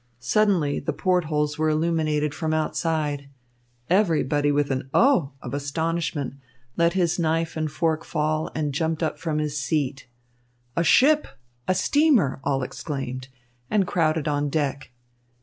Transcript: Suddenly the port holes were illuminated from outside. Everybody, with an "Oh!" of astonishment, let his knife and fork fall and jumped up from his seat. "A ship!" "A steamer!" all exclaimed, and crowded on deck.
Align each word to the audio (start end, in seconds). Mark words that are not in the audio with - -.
Suddenly 0.17 0.79
the 0.79 0.93
port 0.93 1.25
holes 1.25 1.59
were 1.59 1.69
illuminated 1.69 2.33
from 2.33 2.55
outside. 2.55 3.29
Everybody, 3.87 4.51
with 4.51 4.71
an 4.71 4.89
"Oh!" 4.95 5.33
of 5.43 5.53
astonishment, 5.53 6.37
let 6.75 6.93
his 6.93 7.19
knife 7.19 7.55
and 7.55 7.71
fork 7.71 8.03
fall 8.03 8.49
and 8.55 8.73
jumped 8.73 9.03
up 9.03 9.19
from 9.19 9.37
his 9.37 9.55
seat. 9.61 10.07
"A 10.75 10.83
ship!" 10.83 11.27
"A 11.67 11.75
steamer!" 11.75 12.39
all 12.43 12.63
exclaimed, 12.63 13.27
and 13.69 13.85
crowded 13.85 14.27
on 14.27 14.49
deck. 14.49 14.89